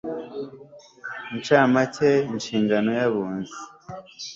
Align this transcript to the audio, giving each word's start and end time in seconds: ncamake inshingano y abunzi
ncamake 1.35 2.09
inshingano 2.33 2.89
y 2.99 3.01
abunzi 3.07 3.57